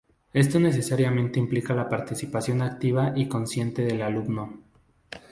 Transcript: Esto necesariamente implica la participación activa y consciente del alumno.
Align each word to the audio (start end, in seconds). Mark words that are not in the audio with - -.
Esto 0.33 0.59
necesariamente 0.59 1.37
implica 1.37 1.75
la 1.75 1.87
participación 1.87 2.63
activa 2.63 3.11
y 3.15 3.27
consciente 3.27 3.83
del 3.83 4.01
alumno. 4.01 4.61